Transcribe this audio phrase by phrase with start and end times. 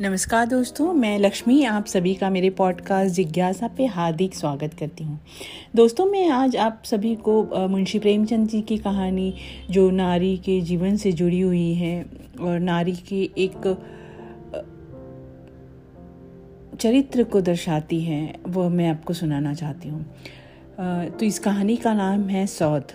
[0.00, 5.18] नमस्कार दोस्तों, मैं लक्ष्मी, आप सभी का मेरे पॉडकास्ट जिज्ञासा पे हार्दिक स्वागत करती हूँ।
[5.76, 9.34] दोस्तों, मैं आज आप सभी को मुंशी प्रेमचंद जी की कहानी,
[9.70, 12.06] जो नारी के जीवन से जुड़ी हुई है,
[12.40, 13.66] और नारी के एक
[16.80, 20.04] चरित्र को दर्शाती है, वो मैं आपको सुनाना चाहती हूँ।
[21.10, 22.92] तो इस कहानी का नाम है सौद।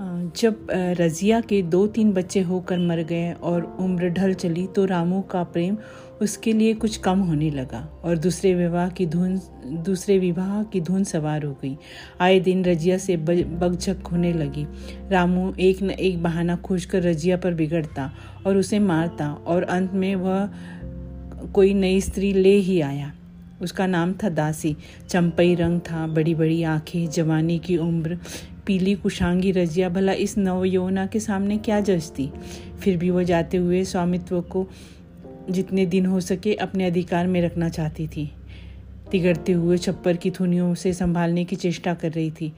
[0.00, 5.20] जब रज़िया के दो तीन बच्चे होकर मर गए और उम्र ढल चली तो रामू
[5.20, 5.76] का प्रेम
[6.22, 9.40] उसके लिए कुछ कम होने लगा और दूसरे विवाह की धुन,
[9.84, 11.76] दूसरे विवाह की धुन सवार हो गई।
[12.20, 14.66] आए दिन रजिया से बगझक होने लगी।
[15.10, 18.10] रामू एक न एक बहाना खोजकर रजिया पर बिगड़ता
[18.46, 20.48] और उसे मारता और अंत में वह
[21.54, 23.12] कोई नई स्त्री ले ही आया।
[23.62, 24.76] उसका नाम था दासी।
[25.08, 28.18] चंपई रंग था बड़ी बड़ी आँखें, जवानी की उम्र
[28.66, 32.30] पीली कुशांगी रजिया भला इस नवयौना के सामने क्या जजती
[32.80, 34.66] फिर भी वह जाते हुए स्वामित्व को
[35.50, 38.30] जितने दिन हो सके अपने अधिकार में रखना चाहती थी।
[39.10, 42.52] तिगड़ते हुए छप्पर की थुनियों से संभालने की चेष्टा कर रही थी।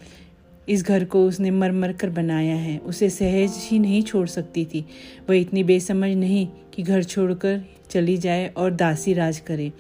[0.69, 4.65] इस घर को उसने मर मर कर बनाया है। उसे सहज ही नहीं छोड़ सकती
[4.65, 4.85] थी।
[5.31, 9.73] वह इतनी बेसमझ नहीं कि घर छोड़कर चली जाए और दासी राज करे।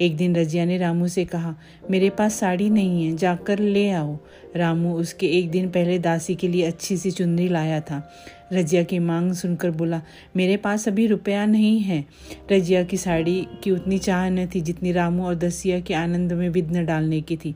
[0.00, 1.54] एक दिन रजिया ने रामू से कहा,
[1.90, 4.18] मेरे पास साड़ी नहीं है, जाकर ले आओ।
[4.56, 8.12] रामू उसके एक दिन पहले दासी के लिए अच्छी सी चुनरी लाया था।
[8.52, 10.02] रजिया की मांग सुनकर बोला,
[10.36, 12.04] मेरे पास अभी रुपया नहीं है।
[12.52, 16.48] रजिया की साड़ी की उतनी चाह न थी जितनी रामू और दसिया के आनंद में
[16.48, 17.54] विघ्न डालने की थी।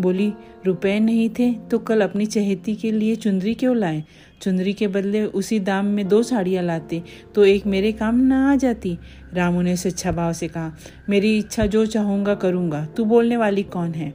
[0.00, 0.32] बोली
[0.66, 4.04] रुपए नहीं थे तो कल अपनी चहेती के लिए चुंदरी क्यों लाए?
[4.42, 7.02] चुंदरी के बदले उसी दाम में दो साड़ियाँ लाते
[7.34, 8.98] तो एक मेरे काम ना आ जाती?
[9.34, 10.72] रामू ने स्वेच्छा भाव से कहा,
[11.08, 14.12] मेरी इच्छा जो चाहूँगा करूँगा। तू बोलने वाली कौन है?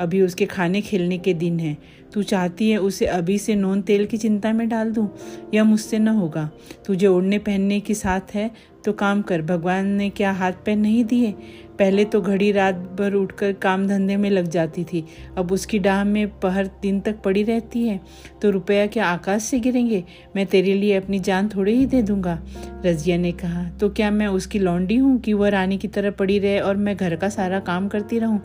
[0.00, 1.76] अभी उसके खाने खेलने के दिन हैं।
[2.12, 5.08] तू चाहती है उसे अभी से नोन तेल की चिंता में डाल दूँ?
[5.54, 6.50] यह मुझसे न होगा।
[6.86, 8.50] तुझे ओढ़ने पहनने की साथ है
[8.84, 11.34] तो काम कर। भगवान ने क्या हाथ पैर नहीं दिए?
[11.78, 15.04] पहले तो घड़ी रात भर उठकर काम धंधे में लग जाती थी।
[15.38, 18.00] अब उसकी डाह में पहर दिन तक पड़ी रहती है।
[18.42, 20.02] तो रुपया क्या आकाश से गिरेंगे?
[20.36, 22.38] मैं तेरे लिए अपनी जान थोड़ी ही दे दूँगा।
[22.86, 26.38] रजिया ने कहा तो क्या मैं उसकी लौंडी हूँ कि वह रानी की तरह पड़ी
[26.38, 28.42] रहे और मैं घर का सारा काम करती रहूँ?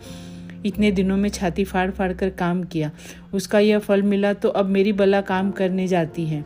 [0.65, 2.91] इतने दिनों में छाती फाड़ फाड़ कर काम किया।
[3.33, 6.43] उसका यह फल मिला तो अब मेरी बला काम करने जाती है।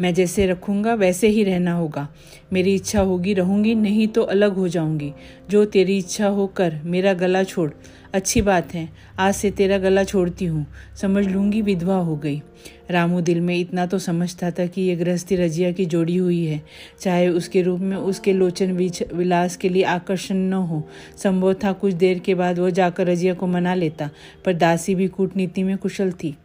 [0.00, 2.08] मैं जैसे रखूँगा, वैसे ही रहना होगा।
[2.52, 5.12] मेरी इच्छा होगी, रहूँगी नहीं तो अलग हो जाऊँगी।
[5.50, 7.70] जो तेरी इच्छा हो कर, मेरा गला छोड़।
[8.14, 8.88] अच्छी बात है,
[9.18, 10.66] आज से तेरा गला छोड़ती हूँ।
[11.00, 12.42] समझ लूँगी विधवा हो गई।
[12.90, 16.60] रामू दिल में इतना तो समझता था कि यह गृहस्थी रजिया की जोड़ी हुई है।
[17.00, 18.72] चाहे उसके रूप में उसके लोचन
[19.14, 20.82] विलास के लिए आकर्षण न हो।
[21.22, 24.10] संभव था कुछ देर के बाद वह जाकर रजिया को मना लेता,
[24.44, 26.36] पर दासी भी कूटनीति में कुशल थी।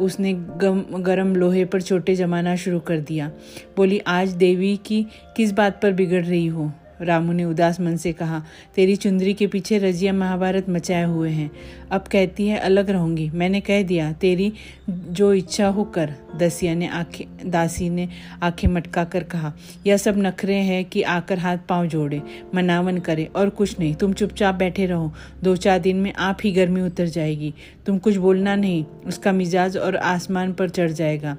[0.00, 3.30] उसने गम, गरम लोहे पर छोटे जमाना शुरू कर दिया।
[3.76, 5.06] बोली, आज देवी की
[5.36, 6.72] किस बात पर बिगड़ रही हो?
[7.00, 8.42] रामू ने उदास मन से कहा,
[8.74, 11.50] तेरी चुंदरी के पीछे रजिया महाभारत मचाए हुए हैं।
[11.90, 14.52] अब कहती है, अलग रहूँगी। मैंने कह दिया, तेरी
[14.90, 18.08] जो इच्छा हो कर। दसिया ने आँखें, दासी ने
[18.42, 19.52] आँखें मटका कर कहा,
[19.86, 22.22] यह सब नखरे हैं कि आकर हाथ पाँव जोड़े,
[22.54, 25.12] मनावन करे, और कुछ नहीं। तुम चुपचाप बैठे रहो।
[25.44, 27.54] दो चार दिन में आप ही गर्मी उतर जाएगी।
[27.86, 31.36] तुम कुछ बोलना नहीं। उसका मिजाज और आसमान पर चढ़ जाएगा।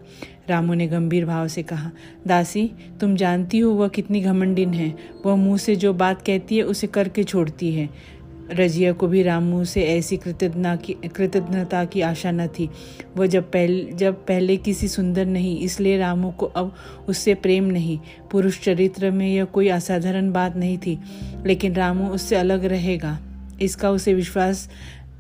[0.49, 1.91] रामू ने गंभीर भाव से कहा,
[2.27, 4.95] दासी, तुम जानती हो वह कितनी घमंडिन है।
[5.25, 8.15] वह मुँह से जो बात कहती है, उसे करके छोड़ती है।
[8.51, 12.69] रजिया को भी रामू से ऐसी कृतज्ञता की कृतज्ञता की आशा न थी।
[13.17, 16.75] वह जब पहले जब पहले किसी सुंदर नहीं, इसलिए रामू को अब
[17.09, 17.99] उससे प्रेम नहीं।
[18.31, 20.99] पुरुष चरित्र में यह कोई असाधारण बात नहीं थी,
[21.45, 23.19] लेकिन रामू उससे अलग रहेगा।
[23.61, 24.69] इसका उसे विश्वास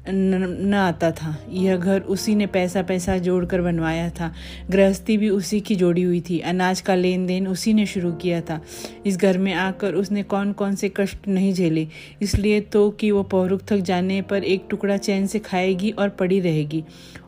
[0.09, 4.33] न आता था। यह घर उसी ने पैसा पैसा जोड़कर बनवाया था।
[4.71, 8.41] गृहस्थी भी उसी की जोड़ी हुई थी। अनाज का लेन देन उसी ने शुरू किया
[8.41, 8.61] था।
[9.05, 11.87] इस घर में आकर उसने कौन कौन से कष्ट नहीं झेले।
[12.21, 16.39] इसलिए तो कि वो पौरुख थक जाने पर एक टुकड़ा चैन से खाएगी और पड़ी
[16.39, 16.83] रहेगी।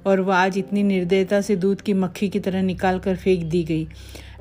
[0.06, 3.64] और वह आज इतनी निर्दयता से दूध की मक्खी की तरह निकाल कर फेंक दी
[3.64, 3.88] गई।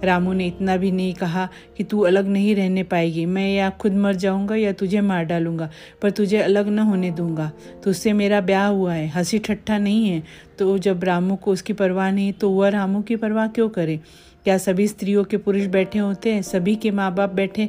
[0.04, 3.92] रामू ने इतना भी नहीं कहा कि तू अलग नहीं रहने पाएगी। मैं या खुद
[3.92, 5.70] मर जाऊँगा या तुझे मार डालूँगा,
[6.02, 7.50] पर तुझे अलग न होने दूँगा।
[7.84, 10.22] तुझसे मेरा ब्याह हुआ है, हँसी ठट्ठा नहीं है।
[10.58, 14.00] तो जब रामू को उसकी परवाह नहीं तो वह रामू की परवाह क्यों करे?
[14.44, 16.42] क्या सभी स्त्रियों के पुरुष बैठे होते हैं?
[16.42, 17.68] सभी के माँ बाप बैठे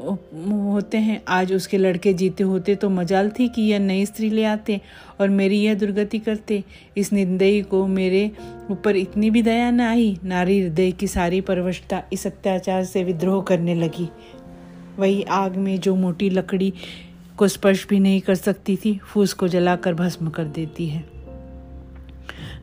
[0.00, 4.44] होते हैं, आज उसके लड़के जीते होते तो मजाल थी कि यह नई स्त्री ले
[4.44, 4.80] आते
[5.20, 6.62] और मेरी यह दुर्गति करते।
[6.96, 8.30] इस निंदई को मेरे
[8.70, 13.42] ऊपर इतनी भी दया न आई, नारी हृदय की सारी परवशता इस अत्याचार से विद्रोह
[13.42, 14.08] करने लगी।
[14.98, 16.72] वही आग में जो मोटी लकड़ी
[17.36, 21.04] को स्पर्श भी नहीं कर सकती थी, फूस को जलाकर भस्म कर देती है।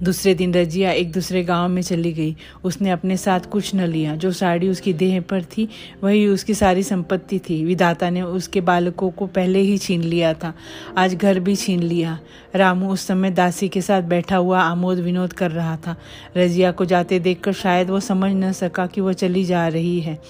[0.04, 4.16] दूसरे दिन रजिया एक दूसरे गाँव में चली गई। उसने अपने साथ कुछ न लिया।
[4.16, 5.70] जो साड़ी उसकी देह पर थी,
[6.04, 10.54] वही उसकी सारी संपत्ति थी। विदाता ने उसके बालकों को पहले ही छीन लिया था।
[10.98, 12.20] आज घर भी छीन लिया।
[12.56, 15.96] रामू उस समय दासी के साथ बैठा हुआ आमोद विनोद कर रहा था।
[16.38, 20.22] रजिया को जाते देखकर शायद वो समझ न सका कि वह चली जा रही है।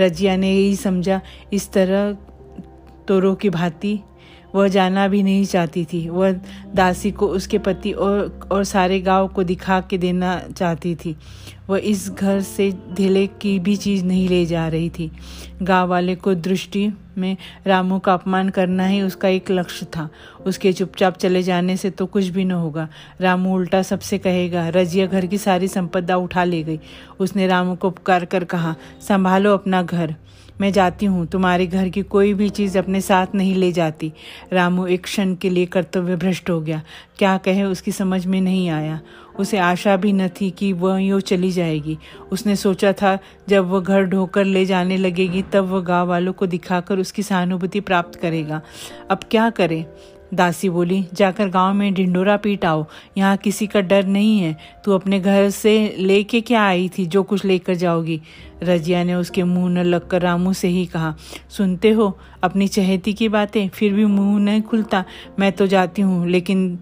[0.00, 1.20] रजिया ने यही समझा,
[1.52, 2.16] इस तरह
[3.08, 4.00] तोरों की भांति
[4.54, 6.32] वह जाना भी नहीं चाहती थी। वह
[6.74, 11.16] दासी को उसके पति और और सारे गाँव को दिखा के देना चाहती थी।
[11.68, 15.10] वह इस घर से ढिले की भी चीज़ नहीं ले जा रही थी।
[15.62, 17.36] गाँव वाले को दृष्टि में
[17.66, 20.08] रामू का अपमान करना ही उसका एक लक्ष्य था।
[20.46, 22.88] उसके चुपचाप चले जाने से तो कुछ भी न होगा।
[23.20, 26.80] रामू उल्टा सबसे कहेगा, रजिया घर की सारी संपदा उठा ले गई।
[27.20, 28.74] उसने रामू को पुकार कर कहा,
[29.08, 30.14] संभालो अपना घर।
[30.60, 34.12] मैं जाती हूँ, तुम्हारे घर की कोई भी चीज़ अपने साथ नहीं ले जाती।
[34.52, 36.82] रामू एक क्षण के लिए कर्तव्य भ्रष्ट हो गया।
[37.18, 39.00] क्या कहे, उसकी समझ में नहीं आया।
[39.38, 41.98] उसे आशा भी न थी कि वह यूँ चली जाएगी।
[42.32, 43.18] उसने सोचा था,
[43.48, 47.80] जब वह घर ढोकर ले जाने लगेगी, तब वह गाँव वालों को दिखाकर उसकी सहानुभूति
[47.80, 48.62] प्राप्त करेगा।
[49.10, 49.86] अब क्या करे?
[50.34, 52.84] दासी बोली, जाकर गाँव में ढिंडोरा पीट आओ
[53.18, 57.22] यहाँ किसी का डर नहीं है। तू अपने घर से लेके क्या आई थी जो
[57.22, 58.20] कुछ लेकर जाओगी?
[58.62, 61.14] रजिया ने उसके मुँह न लगकर रामू से ही कहा,
[61.50, 65.04] सुनते हो, अपनी चहेती की बातें, फिर भी मुँह नहीं खुलता।
[65.38, 66.78] मैं तो जाती हूँ, लेकिन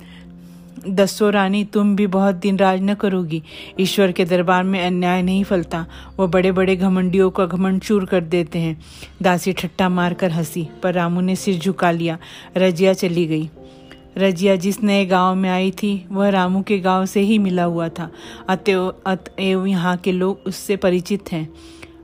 [0.88, 3.42] दसो रानी, तुम भी बहुत दिन राज न करोगी।
[3.80, 5.86] ईश्वर के दरबार में अन्याय नहीं फलता।
[6.18, 8.80] वो बड़े बड़े घमंडियों का घमंड चूर कर देते हैं।
[9.22, 12.18] दासी ठट्टा मारकर हँसी, पर रामू ने सिर झुका लिया।
[12.56, 13.50] रजिया चली गई।
[14.18, 17.88] रजिया जिस नए गाँव में आई थी, वह रामू के गाँव से ही मिला हुआ
[17.88, 18.10] था।
[18.48, 21.52] अतएव अतएव यहाँ के लोग उससे परिचित हैं।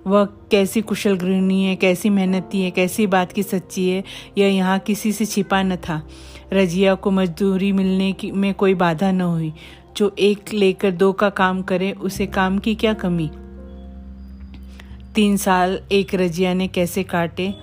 [0.06, 4.04] वह कैसी कुशल गृहिणी है, कैसी मेहनती है, कैसी बात की सच्ची है,
[4.38, 6.02] यह यहाँ किसी से छिपा न था।
[6.52, 9.52] रजिया को मजदूरी मिलने की, में कोई बाधा न हुई।
[9.96, 13.30] जो एक लेकर दो का काम करे, उसे काम की क्या कमी?
[15.14, 17.54] तीन साल एक रजिया ने कैसे काटे?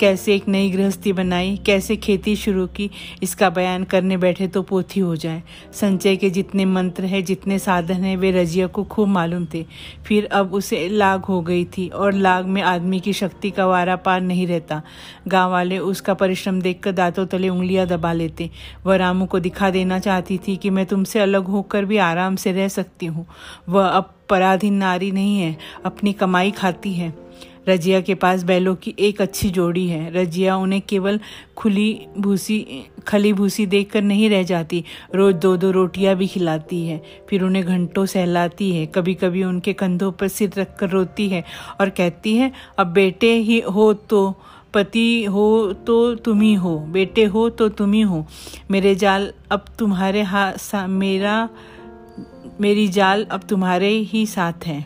[0.00, 2.90] कैसे एक नई गृहस्थी बनाई, कैसे खेती शुरू की,
[3.22, 7.94] इसका बयान करने बैठे तो पोथी हो जाए। संचय के जितने मंत्र हैं, जितने साधन
[7.94, 9.64] हैं, वे रजिया को खूब मालूम थे।
[10.06, 13.96] फिर अब उसे लाग हो गई थी और लाग में आदमी की शक्ति का वारा
[13.96, 14.82] पार नहीं रहता।
[15.28, 18.50] गाँव वाले उसका परिश्रम देखकर दांतों तले उंगलियाँ दबा लेते।
[18.86, 22.52] वह रामू को दिखा देना चाहती थी कि मैं तुमसे अलग होकर भी आराम से
[22.52, 23.26] रह सकती हूँ।
[23.68, 27.25] वह अब पराधीन नारी नहीं है, अपनी कमाई खाती है।
[27.68, 31.20] रजिया के पास बैलों की एक अच्छी जोड़ी है। रजिया उन्हें केवल
[31.56, 32.66] खुली भूसी,
[33.08, 34.84] खली भूसी देखकर नहीं रह जाती,
[35.14, 39.72] रोज दो दो रोटियाँ भी खिलाती है, फिर उन्हें घंटों सहलाती है। कभी कभी उनके
[39.74, 41.44] कंधों पर सिर रखकर रोती है
[41.80, 44.34] और कहती है, अब बेटे ही हो तो
[44.74, 48.26] पति हो तो तुम ही हो, बेटे हो तो तुम ही हो।
[48.70, 51.48] मेरे जाल अब तुम्हारे हाथ मेरा,
[52.60, 54.84] मेरी जाल अब तुम्हारे ही साथ है।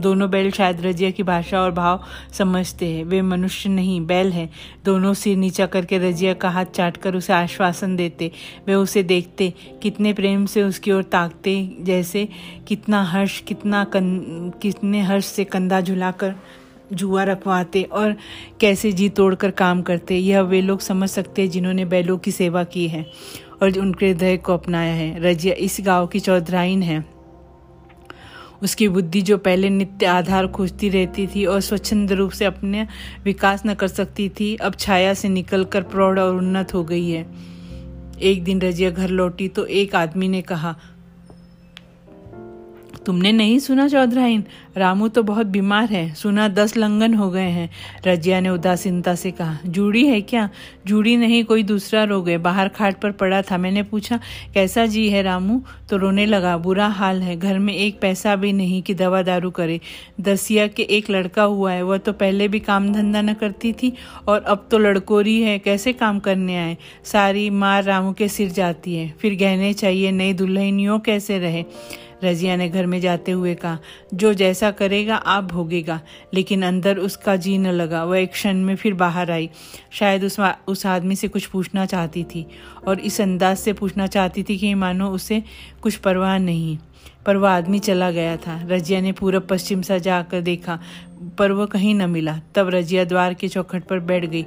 [0.00, 4.50] दोनों बैल शायद रजिया की भाषा और भाव समझते हैं। वे मनुष्य नहीं बैल हैं।
[4.84, 8.30] दोनों सिर नीचा करके रजिया का हाथ चाट कर उसे आश्वासन देते।
[8.66, 9.52] वे उसे देखते
[9.82, 12.28] कितने प्रेम से उसकी ओर ताकते जैसे
[12.68, 16.34] कितना हर्ष कितना कन, कितने हर्ष से कंधा झुलाकर
[16.92, 18.16] जुआ रखवाते और
[18.60, 22.64] कैसे जी तोड़कर काम करते। यह वे लोग समझ सकते हैं जिन्होंने बैलों की सेवा
[22.64, 23.06] की है
[23.62, 27.15] और उनके हृदय को अपनाया है। रजिया इस गाँव की चौधराइन है।
[28.62, 32.86] उसकी बुद्धि जो पहले नित्य आधार खोजती रहती थी और स्वच्छंद रूप से अपने
[33.24, 37.26] विकास न कर सकती थी, अब छाया से निकलकर प्रौढ़ और उन्नत हो गई है।
[38.22, 40.74] एक दिन रजिया घर लौटी तो एक आदमी ने कहा
[43.06, 44.44] तुमने नहीं सुना चौधराइन?
[44.76, 47.70] रामू तो बहुत बीमार है। सुना दस लंगन हो गए हैं।
[48.06, 50.48] रजिया ने उदासीनता से कहा, जूड़ी है क्या?
[50.86, 54.20] जूड़ी नहीं, कोई दूसरा रोग है। बाहर खाट पर पड़ा था। मैंने पूछा,
[54.54, 55.62] कैसा जी है रामू?
[55.90, 59.50] तो रोने लगा, बुरा हाल है। घर में एक पैसा भी नहीं कि दवा दारू
[59.50, 59.80] करे।
[60.20, 63.92] दसिया के एक लड़का हुआ है। वह तो पहले भी काम धंधा न करती थी
[64.28, 66.76] और अब तो लड़कोरी है। कैसे काम करने आए?
[67.04, 71.64] सारी मार रामू के सिर जाती है। फिर गहने चाहिए, नई दुल्हनियों कैसे रहे?
[72.24, 73.78] रजिया ने घर में जाते हुए कहा,
[74.14, 76.00] जो जैसा करेगा, आप भोगेगा।
[76.34, 79.50] लेकिन अंदर उसका जी न लगा। वह एक क्षण में फिर बाहर आई।
[79.90, 80.36] शायद उस
[80.68, 82.46] उस आदमी से कुछ पूछना चाहती थी
[82.88, 85.42] और इस अंदाज से पूछना चाहती थी कि, मानो उसे
[85.82, 86.78] कुछ परवाह नहीं।
[87.26, 90.80] पर वह आदमी चला गया था। रजिया ने पूरब पश्चिम सा जाकर देखा,
[91.38, 94.46] पर वह कहीं न मिला। तब रजिया द्वार के चौखट पर बैठ गई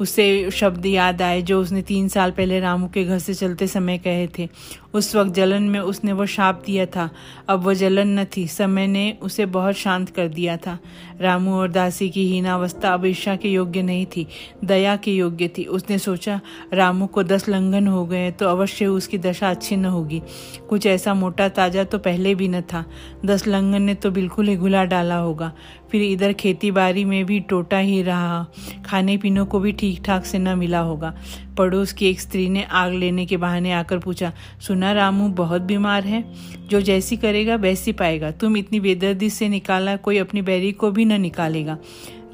[0.00, 3.98] उसे शब्द याद आए जो उसने तीन साल पहले रामू के घर से चलते समय
[3.98, 4.48] कहे थे।
[4.94, 7.08] उस वक्त जलन में उसने वो शाप दिया था।
[7.48, 10.78] अब वो जलन न थी। समय ने उसे बहुत शांत कर दिया था।
[11.20, 14.26] रामू और दासी की हीनावस्था अब ईर्षा के योग्य नहीं थी।
[14.64, 16.40] दया के योग्य थी। उसने सोचा,
[16.72, 20.22] रामू को दस लंघन हो गए तो अवश्य उसकी दशा अच्छी न होगी।
[20.68, 22.84] कुछ ऐसा मोटा ताज़ा तो पहले भी न था।
[23.24, 25.52] दस लंघन ने तो बिल्कुल ही घुला डाला होगा।
[25.92, 28.46] फिर इधर खेती बाड़ी में भी टोटा ही रहा।
[28.84, 31.14] खाने पीने को भी ठीक ठाक से न मिला होगा।
[31.58, 36.04] पड़ोस की एक स्त्री ने आग लेने के बहाने आकर पूछा, सुना रामू, बहुत बीमार
[36.04, 36.24] है?
[36.68, 41.04] जो जैसी करेगा, वैसी पाएगा। तुम इतनी बेदर्दी से निकाला, कोई अपनी बैरी को भी
[41.04, 41.78] न निकालेगा।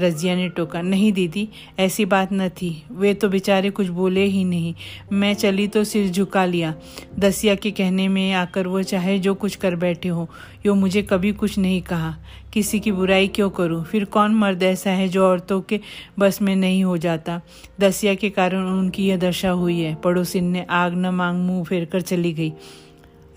[0.02, 4.44] रजिया ने टोका, नहीं दीदी, ऐसी बात न थी। वे तो बेचारे कुछ बोले ही
[4.44, 4.74] नहीं।
[5.12, 6.74] मैं चली तो सिर झुका लिया।
[7.18, 10.28] दसिया के कहने में आकर वो चाहे जो कुछ कर बैठे हो,
[10.66, 12.16] यो मुझे कभी कुछ नहीं कहा।
[12.52, 13.84] किसी की बुराई क्यों करूँ?
[13.84, 15.80] फिर कौन मर्द ऐसा है जो औरतों के
[16.18, 17.40] बस में नहीं हो जाता?
[17.80, 21.84] दसिया के कारण उनकी यह दशा हुई है। पड़ोसिन ने आग न मांग मुँह फेर
[21.84, 22.52] कर चली गई।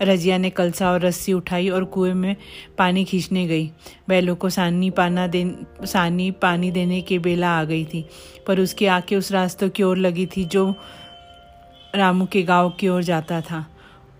[0.02, 2.36] रजिया ने कलसा और रस्सी उठाई और कुएँ में
[2.78, 3.70] पानी खींचने गई।
[4.08, 8.04] बैलों को सानी पाना दे सानी पानी देने की बेला आ गई थी,
[8.46, 10.74] पर उसकी आँखें उस रास्तों की ओर लगी थी जो
[11.94, 13.66] रामू के गाँव की ओर जाता था।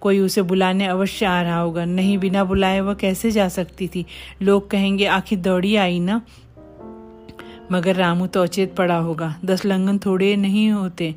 [0.00, 4.06] कोई उसे बुलाने अवश्य आ रहा होगा। नहीं, बिना बुलाए वह कैसे जा सकती थी?
[4.42, 6.22] लोग कहेंगे, आखिर दौड़ी आई ना?
[7.72, 11.14] मगर रामू तो अचेत पड़ा होगा। दस लंगन थोड़े नहीं होते।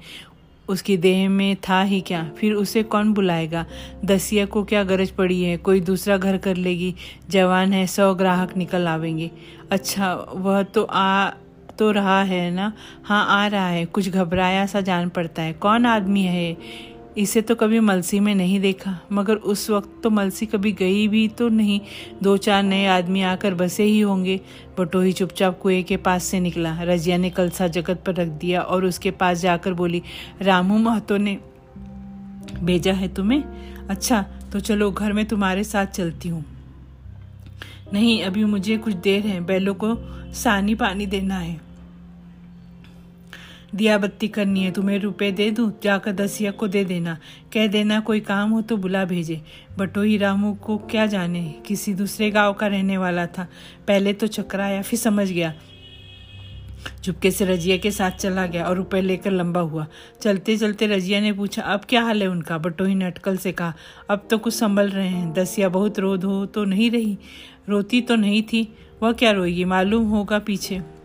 [0.70, 2.32] उसकी देह में था ही क्या?
[2.38, 3.66] फिर उसे कौन बुलाएगा?
[4.06, 5.58] दसिया को क्या गरज पड़ी है?
[5.58, 6.96] कोई दूसरा घर कर लेगी।
[7.30, 9.32] जवान है, सौ ग्राहक निकल आवेंगे।
[9.72, 11.30] अच्छा वह तो आ
[11.80, 12.74] तो रहा है ना?
[13.04, 16.58] हाँ आ रहा है। कुछ घबराया सा जान पड़ता है। कौन आदमी है?
[17.18, 21.28] इसे तो कभी मलसी में नहीं देखा, मगर उस वक्त तो मलसी कभी गई भी
[21.28, 21.80] तो नहीं।
[22.24, 24.39] दो चार नए आदमी आकर बसे ही होंगे।
[24.80, 28.86] बटोही चुपचाप कुएँ के पास से निकला। रजिया ने कलसा जगत पर रख दिया और
[28.86, 30.01] उसके पास जाकर बोली,
[30.42, 31.38] रामू महतो ने
[32.63, 33.44] भेजा है तुम्हें?
[33.89, 36.46] अच्छा तो चलो घर में तुम्हारे साथ चलती हूँ।
[37.94, 39.96] नहीं, अभी मुझे कुछ देर है। बैलों को
[40.34, 41.69] सानी पानी देना है।
[43.76, 45.80] दिया बत्ती करनी है, तुम्हें रुपए दे दूँ?
[45.84, 47.18] जाकर दसिया को दे देना।
[47.54, 49.42] कह देना, कोई काम हो तो बुला भेजे।
[49.78, 51.56] बटोही रामू को क्या जाने?
[51.66, 53.48] किसी दूसरे गाँव का रहने वाला था।
[53.88, 55.54] पहले तो चकराया, फिर समझ गया।
[57.04, 59.88] चुपके से रजिया के साथ चला गया और रुपए लेकर लंबा हुआ।
[60.22, 62.58] चलते चलते रजिया ने पूछा, अब क्या हाल है उनका?
[62.58, 63.74] बटोही ने अटकल से कहा,
[64.10, 67.18] अब तो कुछ संभल रहे हैं। दसिया बहुत रो धो तो नहीं रही,
[67.70, 69.66] रोती तो नहीं थी। वह क्या रोएगी?
[69.66, 70.99] मालूम होगा पीछे।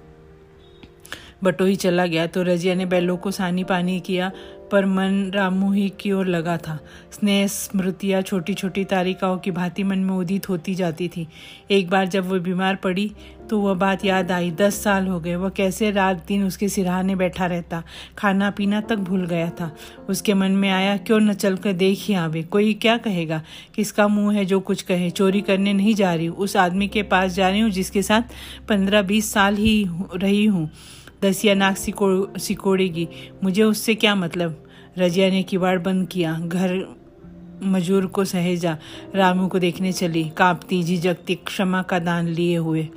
[1.45, 4.31] बटोही चला गया तो रजिया ने बैलों को सानी पानी किया,
[4.73, 6.79] पर मन रामू ही की ओर लगा था।
[7.13, 11.27] स्नेह स्मृतियाँ छोटी छोटी तारिकाओं की भांति मन में उदित होती जाती थी।
[11.71, 13.11] एक बार जब वह बीमार पड़ी
[13.51, 17.17] तो वह बात याद आई। दस साल हो गए। वह कैसे रात दिन उसके सिरहाने
[17.17, 17.83] बैठा रहता?
[18.19, 19.71] खाना पीना तक भूल गया था।
[20.09, 22.43] उसके मन में आया, क्यों न चल कर देख ही आवे?
[22.43, 23.43] कोई क्या कहेगा?
[23.75, 25.11] किसका मुँह है जो कुछ कहे?
[25.11, 28.35] चोरी करने नहीं जा रही। उस आदमी के पास जा रही हूँ जिसके साथ
[28.69, 30.71] पंद्रह बीस साल ही, रही हूँ।
[31.25, 33.09] दसिया नाक सिको सिकोड़ेगी।
[33.43, 34.65] मुझे उससे क्या मतलब?
[34.99, 36.97] रजिया ने किवाड़ बंद किया। घर
[37.63, 38.79] मजूर को सहेजा।
[39.15, 42.89] रामू को देखने चली। कांपती झिझकती क्षमा का दान लिए हुए।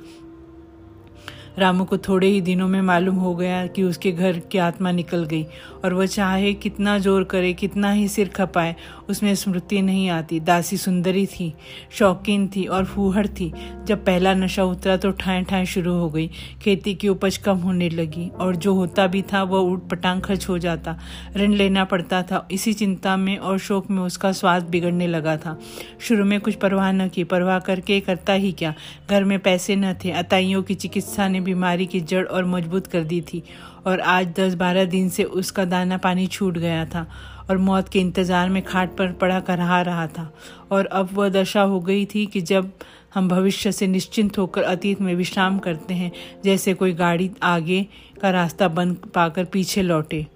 [1.58, 5.24] रामू को थोड़े ही दिनों में मालूम हो गया कि उसके घर की आत्मा निकल
[5.24, 5.46] गई।
[5.84, 8.76] और वह चाहे कितना ज़ोर करे, कितना ही सिर खपाए
[9.10, 11.54] उसमें स्मृति नहीं आती। दासी सुंदरी थी,
[11.90, 13.52] शौकीन थी और फूहड़ थी।
[13.84, 16.30] जब पहला नशा उतरा तो ठाए ठाए शुरू हो गई।
[16.62, 20.48] खेती की उपज कम होने लगी और जो होता भी था वह उठ पटांग खर्च
[20.48, 20.98] हो जाता।
[21.36, 25.58] ऋण लेना पड़ता था। इसी चिंता में और शोक में उसका स्वाद बिगड़ने लगा था।
[26.00, 28.74] शुरू में कुछ परवाह न की। परवाह करके करता ही क्या?
[29.10, 33.04] घर में पैसे न थे। अताइयों की चिकित्सा ने बीमारी की जड़ और मज़बूत कर
[33.04, 33.42] दी थी।
[33.86, 37.08] और आज दस बारह दिन से उसका दाना पानी छूट गया था।
[37.50, 40.32] और मौत के इंतज़ार में खाट पर पड़ा कर रहा था।
[40.70, 42.72] और अब वह दशा हो गई थी कि जब
[43.14, 46.10] हम भविष्य से निश्चिंत होकर अतीत में विश्राम करते हैं,
[46.44, 47.86] जैसे कोई गाड़ी आगे
[48.20, 50.26] का रास्ता बंद पाकर पीछे लौटे।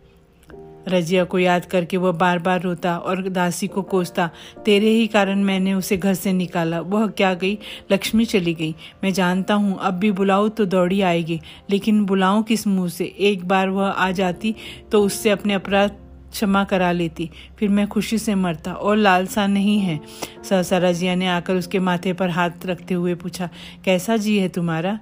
[0.89, 4.29] रजिया को याद करके वह बार बार रोता और दासी को कोसता,
[4.65, 7.59] तेरे ही कारण मैंने उसे घर से निकाला। वह क्या गई?
[7.93, 11.41] लक्ष्मी चली गई। मैं जानता हूँ, अब भी बुलाऊँ तो दौड़ी आएगी,
[11.71, 13.05] लेकिन बुलाऊँ किस मुँह से?
[13.05, 14.55] एक बार वह आ जाती
[14.93, 15.97] तो उससे अपने अपराध
[16.33, 20.01] क्षमा करा लेती। फिर मैं खुशी से मरता और लालसा नहीं है।
[20.45, 23.49] सहसा रजिया ने आकर उसके माथे पर हाथ रखते हुए पूछा,
[23.85, 24.99] कैसा जी है तुम्हारा?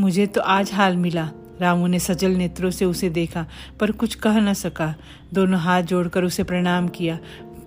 [0.00, 1.28] मुझे तो आज हाल मिला।
[1.60, 3.46] रामू ने सजल नेत्रों से उसे देखा,
[3.80, 4.94] पर कुछ कह न सका।
[5.34, 7.18] दोनों हाथ जोड़कर उसे प्रणाम किया,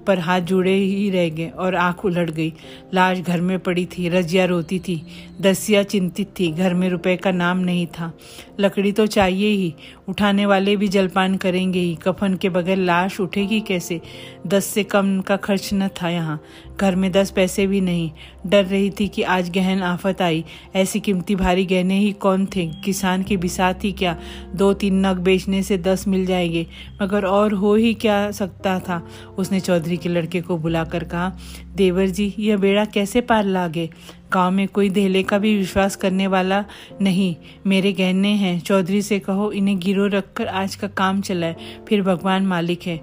[0.07, 2.53] पर हाथ जुड़े ही रह गए और आँख उलट गई।
[2.93, 5.01] लाश घर में पड़ी थी, रजिया रोती थी,
[5.41, 8.11] दसिया चिंतित थी, घर में रुपए का नाम नहीं था।
[8.59, 9.73] लकड़ी तो चाहिए ही
[10.11, 14.01] उठाने वाले भी जलपान करेंगे ही। कफन के बगैर लाश उठेगी कैसे?
[14.47, 16.43] दस से कम का खर्च न था यहाँ।
[16.81, 18.11] घर में दस पैसे भी नहीं।
[18.47, 22.67] डर रही थी कि आज गहन आफत आई। ऐसी कीमती भारी गहने ही कौन थे?
[22.67, 24.19] किसान की बिसात ही क्या?
[24.55, 26.67] दो तीन नग बेचने से दस मिल जाएँगे।
[27.01, 29.07] मगर और हो ही क्या सकता था?
[29.37, 31.37] उसने चौधरी के लड़के को बुलाकर कहा
[31.75, 33.89] देवर जी, यह बेड़ा कैसे पार लागे?
[34.33, 36.65] गाँव में कोई देहले का भी विश्वास करने वाला
[37.01, 37.35] नहीं।
[37.67, 41.55] मेरे गहने हैं। चौधरी से कहो, इन्हें गिरो रखकर आज का काम चलाए।
[41.87, 43.01] फिर भगवान मालिक है।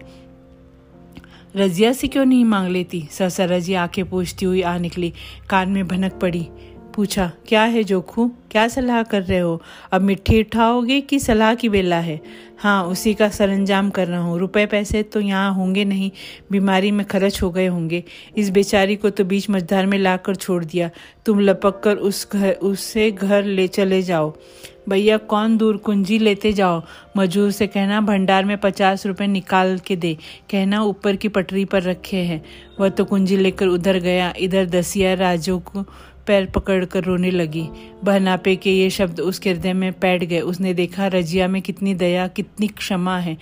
[1.56, 3.08] रजिया से क्यों नहीं मांग लेती?
[3.10, 5.12] सरसरा रजिया आँखें पूछती हुई आ निकली।
[5.50, 6.48] कान में भनक पड़ी।
[6.98, 8.26] पूछा, क्या है जोखू?
[8.50, 9.60] क्या सलाह कर रहे हो?
[9.92, 12.20] अब मिट्टी उठाओगे कि सलाह की बेला है?
[12.58, 16.10] हाँ उसी का सरंजाम कर रहा हूँ। रुपए पैसे तो यहाँ होंगे नहीं,
[16.52, 18.02] बीमारी में खर्च हो गए होंगे।
[18.36, 20.90] इस बेचारी को तो बीच मझधार में लाकर छोड़ दिया।
[21.26, 24.34] तुम लपक कर उस घर उससे घर ले चले जाओ।
[24.88, 26.82] भैया, कौन दूर कुंजी लेते जाओ?
[27.16, 30.16] मजूर से कहना, भंडार में पचास रुपए निकाल के दे।
[30.50, 32.42] कहना, ऊपर की पटरी पर रखे हैं।
[32.80, 35.84] वह तो कुंजी लेकर उधर गया। इधर दसिया राजो को
[36.28, 37.68] पैर पकड़कर रोने लगी।
[38.04, 42.28] बहनापे के ये शब्द उसके हृदय में बैठ गए। उसने देखा, रजिया में कितनी दया,
[42.28, 43.36] कितनी क्षमा है।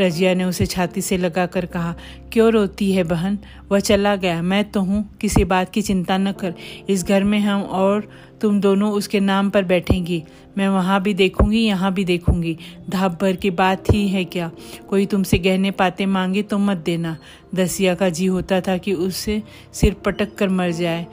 [0.00, 1.94] रजिया ने उसे छाती से लगाकर कहा,
[2.32, 3.38] क्यों रोती है बहन?
[3.72, 6.54] वह चला गया। मैं तो हूँ। किसी बात की चिंता न कर।
[6.88, 8.08] इस घर में हम और
[8.40, 10.22] तुम दोनों उसके नाम पर बैठेंगी।
[10.58, 12.56] मैं वहाँ भी देखूँगी, यहाँ भी देखूँगी।
[12.90, 14.50] धाप भर की बात ही है क्या?
[14.88, 17.16] कोई तुमसे गहने पाते मांगे तो मत देना।
[17.54, 21.06] दसिया का जी होता था कि उससे सिर पटक कर मर जाए।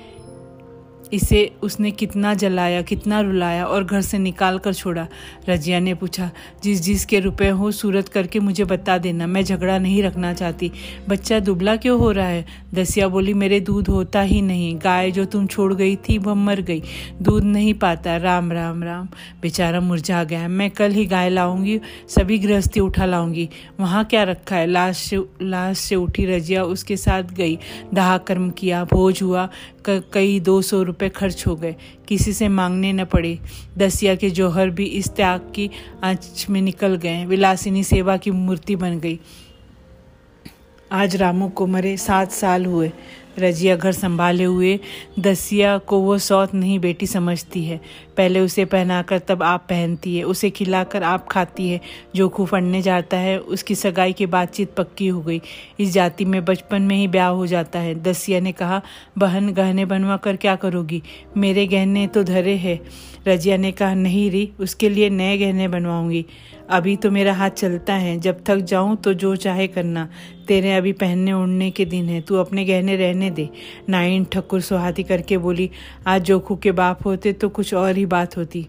[1.13, 5.07] इसे उसने कितना जलाया, कितना रुलाया और घर से निकाल कर छोड़ा।
[5.49, 6.31] रजिया ने पूछा,
[6.63, 10.71] जिस जिस के रुपए हो, सूरत करके मुझे बता देना, मैं झगड़ा नहीं रखना चाहती।
[11.09, 12.45] बच्चा दुबला क्यों हो रहा है?
[12.73, 16.61] दसिया बोली, मेरे दूध होता ही नहीं। गाय जो तुम छोड़ गई थी, वह मर
[16.61, 16.83] गई।
[17.21, 19.07] दूध नहीं पाता। राम राम राम।
[19.41, 23.49] बेचारा मुरझा गया। मैं कल ही गाय लाऊँगी, सभी गृहस्थी उठा लाऊँगी।
[23.79, 24.67] वहाँ क्या रखा है?
[24.67, 27.57] लाश से लाश से उठी रजिया, उसके साथ गई।
[27.93, 29.49] दहा कर्म किया, भोज हुआ।
[29.89, 31.75] कई दो सौ रुपये खर्च हो गए।
[32.07, 33.39] किसी से मांगने न पड़े।
[33.77, 35.69] दसिया के जौहर भी इस त्याग की
[36.03, 39.19] आँच में निकल गए। विलासिनी सेवा की मूर्ति बन गई।
[40.91, 42.91] आज रामू को मरे, सात साल हुए।
[43.39, 44.79] रजिया घर संभाले हुए,
[45.19, 47.81] दसिया को वो सौत नहीं बेटी समझती है।
[48.17, 51.81] पहले उसे पहनाकर तब आप पहनती है, उसे खिलाकर आप खाती है।
[52.15, 55.41] जो खूब फड़ने जाता है, उसकी सगाई की बातचीत पक्की हो गई।
[55.79, 58.81] इस जाति में बचपन में ही ब्याह हो जाता है। दसिया ने कहा,
[59.17, 61.03] बहन गहने बनवा कर क्या करोगी?
[61.37, 62.79] मेरे गहने तो धरे है।
[63.27, 66.25] रजिया ने कहा, नहीं री, उसके लिए नए गहने बनवाऊँगी।
[66.69, 70.07] अभी तो मेरा हाथ चलता है, जब थक जाऊँ तो जो चाहे करना।
[70.47, 73.49] तेरे अभी पहनने उड़ने के दिन है, तू अपने गहने रहने दे।
[73.89, 75.69] नाइन ठकुर सुहाती करके बोली,
[76.07, 78.67] आज जोखू के बाप होते तो कुछ और ही बात होती।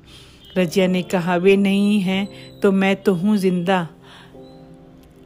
[0.59, 2.29] रजिया ने कहा, वे नहीं हैं
[2.61, 3.87] तो मैं तो हूँ ज़िंदा।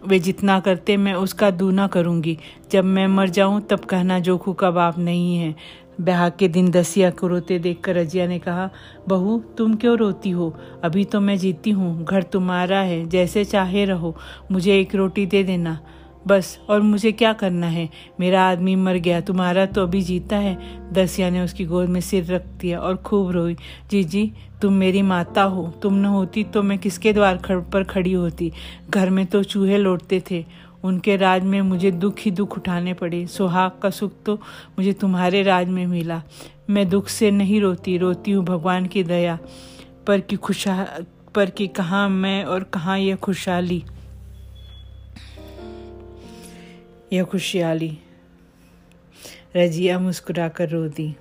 [0.02, 2.36] वे जितना करते, मैं उसका दूना करूँगी।
[2.72, 5.54] जब मैं मर जाऊँ, तब कहना जोखू का बाप नहीं है।
[6.00, 8.70] ब्याह के दिन दसिया को रोते देखकर रजिया ने कहा,
[9.08, 10.56] बहू, तुम क्यों रोती हो?
[10.84, 14.16] अभी तो मैं जीती हूँ, घर तुम्हारा है, जैसे चाहे रहो,
[14.52, 15.80] मुझे एक रोटी दे देना।
[16.26, 17.88] बस, और मुझे क्या करना है?
[18.20, 20.58] मेरा आदमी मर गया, तुम्हारा तो अभी जीता है।
[20.92, 23.56] दसिया ने उसकी गोद में सिर रख दिया और खूब रोई,
[23.90, 27.84] जी जी, तुम मेरी माता हो, तुम न होती तो मैं किसके द्वार खड़ पर
[27.84, 28.52] खड़ी होती?
[28.90, 30.44] घर में तो चूहे लौटते थे
[30.84, 34.34] उनके राज में मुझे दुख ही दुख उठाने पड़े। सुहाग का सुख तो
[34.78, 36.22] मुझे तुम्हारे राज में मिला।
[36.70, 39.38] मैं दुख से नहीं रोती रोती हूँ भगवान की दया।
[40.06, 40.86] पर की खुशहा
[41.34, 43.82] पर कि कहाँ मैं और कहाँ यह खुशहाली।
[47.12, 47.98] यह खुशहाली।
[49.56, 51.14] रजिया मुस्कुराकर रो दी।